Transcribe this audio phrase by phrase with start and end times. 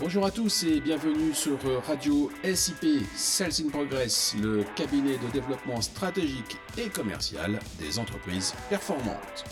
[0.00, 5.82] Bonjour à tous et bienvenue sur Radio SIP Sales in Progress, le cabinet de développement
[5.82, 9.44] stratégique et commercial des entreprises performantes.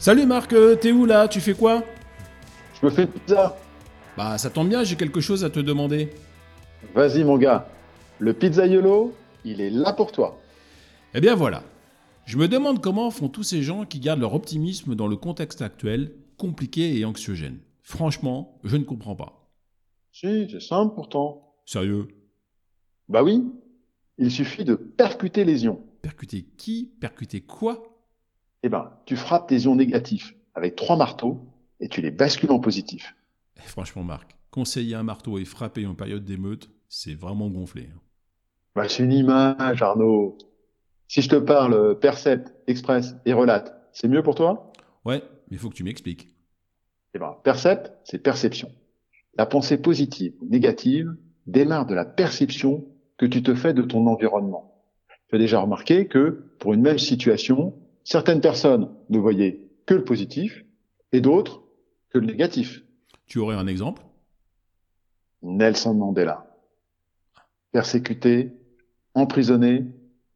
[0.00, 1.28] Salut Marc, euh, t'es où là?
[1.28, 1.84] Tu fais quoi?
[2.80, 3.56] Je me fais pizza.
[4.16, 6.10] Bah ça tombe bien, j'ai quelque chose à te demander.
[6.92, 7.68] Vas-y mon gars,
[8.18, 9.14] le pizzaiolo,
[9.44, 10.40] il est là pour toi.
[11.14, 11.62] Eh bien voilà,
[12.26, 15.62] je me demande comment font tous ces gens qui gardent leur optimisme dans le contexte
[15.62, 17.58] actuel, compliqué et anxiogène.
[17.82, 19.48] Franchement, je ne comprends pas.
[20.12, 21.54] Si, c'est simple pourtant.
[21.64, 22.08] Sérieux?
[23.08, 23.44] Bah oui,
[24.18, 25.80] il suffit de percuter les ions.
[26.02, 26.92] Percuter qui?
[27.00, 27.82] Percuter quoi?
[28.62, 31.46] Eh ben, tu frappes tes ions négatifs avec trois marteaux
[31.80, 33.14] et tu les bascules en positif.
[33.56, 37.88] Eh, Franchement Marc, conseiller un marteau et frapper en période d'émeute, c'est vraiment gonflé.
[37.94, 38.00] hein.
[38.74, 40.36] Bah, c'est une image, Arnaud.
[41.08, 44.72] Si je te parle percept, express et relate, c'est mieux pour toi?
[45.04, 46.28] Ouais, mais il faut que tu m'expliques.
[47.14, 48.70] Eh ben, percept, c'est perception.
[49.38, 51.14] La pensée positive ou négative
[51.46, 52.84] démarre de la perception
[53.18, 54.82] que tu te fais de ton environnement.
[55.28, 60.04] Tu as déjà remarqué que, pour une même situation, certaines personnes ne voyaient que le
[60.04, 60.64] positif
[61.12, 61.62] et d'autres
[62.10, 62.82] que le négatif.
[63.26, 64.02] Tu aurais un exemple?
[65.42, 66.46] Nelson Mandela.
[67.72, 68.52] Persécuté,
[69.14, 69.86] emprisonné,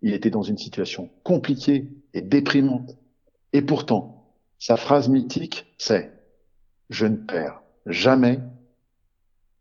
[0.03, 2.97] il était dans une situation compliquée et déprimante.
[3.53, 6.01] Et pourtant, sa phrase mythique, c'est⁇
[6.91, 8.41] Je ne perds jamais,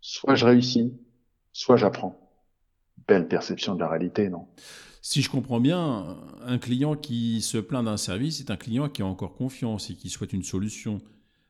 [0.02, 0.94] soit je réussis,
[1.54, 2.20] soit j'apprends.
[3.08, 4.48] Belle perception de la réalité, non?
[5.02, 9.02] Si je comprends bien, un client qui se plaint d'un service est un client qui
[9.02, 11.00] a encore confiance et qui souhaite une solution.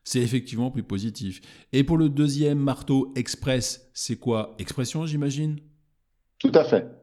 [0.04, 1.40] C'est effectivement plus positif.
[1.72, 4.54] Et pour le deuxième marteau express, c'est quoi?
[4.58, 5.58] Expression, j'imagine?
[6.38, 6.99] Tout à fait.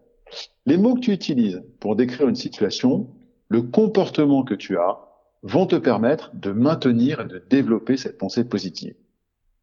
[0.65, 3.09] Les mots que tu utilises pour décrire une situation,
[3.49, 4.99] le comportement que tu as,
[5.43, 8.95] vont te permettre de maintenir et de développer cette pensée positive.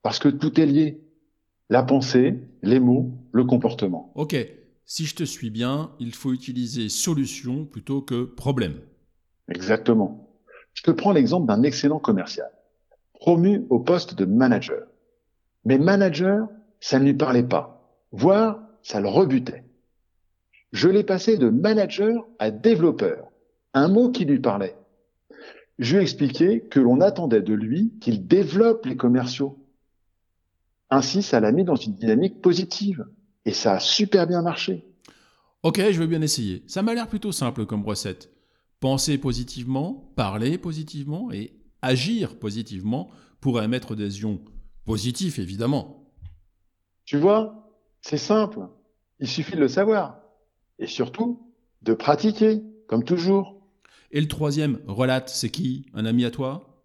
[0.03, 1.01] Parce que tout est lié.
[1.71, 4.13] La pensée, les mots, le comportement.
[4.15, 4.37] Ok,
[4.87, 8.81] si je te suis bien, il faut utiliser solution plutôt que problème.
[9.49, 10.29] Exactement.
[10.75, 12.51] Je te prends l'exemple d'un excellent commercial,
[13.15, 14.87] promu au poste de manager.
[15.65, 16.49] Mais manager,
[16.81, 19.65] ça ne lui parlait pas, voire ça le rebutait.
[20.75, 23.31] Je l'ai passé de manager à développeur,
[23.75, 24.75] un mot qui lui parlait.
[25.79, 29.57] Je lui ai expliqué que l'on attendait de lui qu'il développe les commerciaux.
[30.91, 33.07] Ainsi, ça l'a mis dans une dynamique positive.
[33.45, 34.85] Et ça a super bien marché.
[35.63, 36.65] Ok, je veux bien essayer.
[36.67, 38.31] Ça m'a l'air plutôt simple comme recette.
[38.81, 41.53] Penser positivement, parler positivement et
[41.83, 43.11] agir positivement
[43.41, 44.41] pour émettre des ions
[44.85, 46.11] positifs, évidemment.
[47.05, 47.71] Tu vois,
[48.01, 48.59] c'est simple.
[49.21, 50.24] Il suffit de le savoir.
[50.79, 51.41] Et surtout,
[51.83, 53.61] de pratiquer, comme toujours.
[54.11, 55.87] Et le troisième, relate, c'est qui?
[55.95, 56.85] Un ami à toi?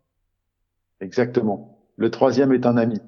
[1.02, 1.80] Exactement.
[1.96, 3.00] Le troisième est un ami.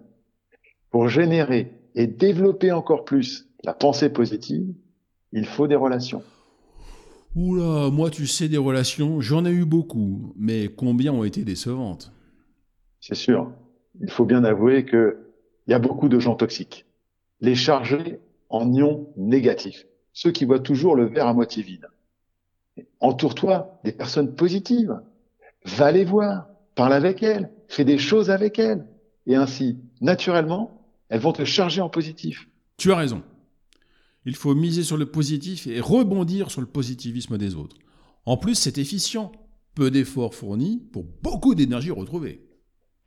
[0.89, 4.73] Pour générer et développer encore plus la pensée positive,
[5.31, 6.23] il faut des relations.
[7.35, 12.11] Oula, moi tu sais des relations, j'en ai eu beaucoup, mais combien ont été décevantes?
[12.99, 13.51] C'est sûr.
[14.01, 15.17] Il faut bien avouer que
[15.67, 16.85] il y a beaucoup de gens toxiques.
[17.39, 18.19] Les chargés
[18.49, 19.85] en ions négatifs.
[20.13, 21.87] Ceux qui voient toujours le verre à moitié vide.
[22.99, 24.99] Entoure-toi des personnes positives.
[25.65, 26.47] Va les voir.
[26.75, 27.51] Parle avec elles.
[27.67, 28.85] Fais des choses avec elles.
[29.27, 32.47] Et ainsi, naturellement, elles vont te charger en positif.
[32.77, 33.21] Tu as raison.
[34.25, 37.77] Il faut miser sur le positif et rebondir sur le positivisme des autres.
[38.25, 39.31] En plus, c'est efficient.
[39.73, 42.45] Peu d'efforts fournis pour beaucoup d'énergie retrouvée.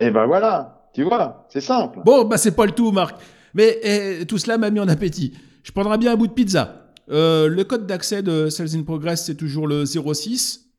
[0.00, 2.00] Et ben voilà, tu vois, c'est simple.
[2.04, 3.20] Bon, bah c'est pas le tout, Marc.
[3.52, 5.34] Mais eh, tout cela m'a mis en appétit.
[5.62, 6.83] Je prendrai bien un bout de pizza.
[7.10, 10.70] Euh, le code d'accès de Sales in Progress, c'est toujours le 06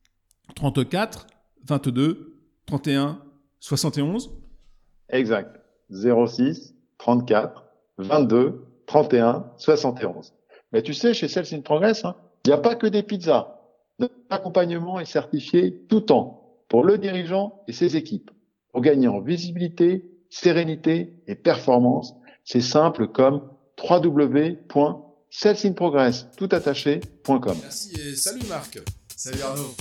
[0.54, 1.26] 34
[1.64, 3.20] 22 31
[3.60, 4.30] 71.
[5.10, 5.60] Exact.
[5.90, 7.64] 06 34
[7.98, 10.32] 22 31 71.
[10.72, 13.52] Mais tu sais, chez Sales in Progress, hein, il n'y a pas que des pizzas.
[14.30, 18.30] L'accompagnement est certifié tout temps pour le dirigeant et ses équipes
[18.72, 22.14] pour gagner en visibilité, sérénité et performance.
[22.44, 23.48] C'est simple comme
[23.82, 25.05] www.salesinprogress
[26.36, 27.58] tout attaché.com.
[27.62, 28.78] Merci et salut Marc.
[29.14, 29.74] Salut Arnaud.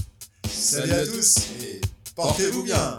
[0.47, 1.81] Salut à tous et
[2.15, 2.95] portez-vous bien.